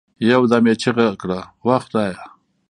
يو 0.31 0.41
دم 0.51 0.63
يې 0.69 0.75
چيغه 0.81 1.07
كړه 1.21 1.39
وه 1.65 1.77
خدايه! 1.85 2.17